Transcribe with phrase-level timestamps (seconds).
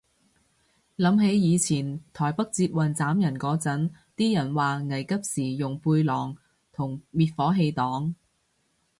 [0.97, 6.35] 諗起以前台北捷運斬人嗰陣，啲人話危急時用背囊
[6.73, 8.15] 同滅火筒擋